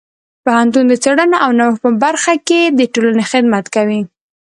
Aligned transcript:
پوهنتون 0.43 0.85
د 0.87 0.93
څیړنې 1.03 1.37
او 1.43 1.49
نوښت 1.59 1.79
په 1.83 1.89
برخه 2.03 2.33
کې 2.47 2.61
د 2.77 2.79
ټولنې 2.93 3.23
خدمت 3.31 3.65
کوي. 3.75 4.01